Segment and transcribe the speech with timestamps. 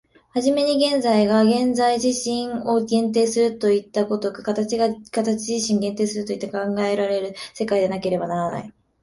[0.33, 8.73] 始めに現在が現在自身を限定するといった如く、形が形自身を限定すると考えられる世界でなければならない。